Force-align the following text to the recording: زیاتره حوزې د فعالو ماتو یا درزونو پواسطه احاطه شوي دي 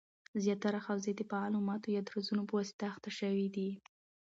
زیاتره 0.43 0.79
حوزې 0.87 1.13
د 1.15 1.21
فعالو 1.29 1.59
ماتو 1.67 1.87
یا 1.95 2.01
درزونو 2.09 2.43
پواسطه 2.51 2.83
احاطه 2.89 3.11
شوي 3.19 3.47
دي 3.55 3.69